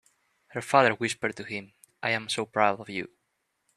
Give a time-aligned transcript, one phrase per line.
[0.47, 3.07] Her father whispered to him, "I am so proud of you!"